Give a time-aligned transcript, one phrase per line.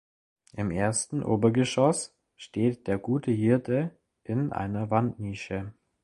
[0.53, 3.91] Im ersten Obergeschoss steht der Gute Hirte
[4.23, 5.75] in einer Wandnische.